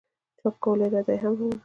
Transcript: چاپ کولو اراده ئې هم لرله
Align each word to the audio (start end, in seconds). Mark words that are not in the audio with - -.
چاپ 0.39 0.55
کولو 0.63 0.83
اراده 0.87 1.11
ئې 1.15 1.19
هم 1.23 1.33
لرله 1.39 1.57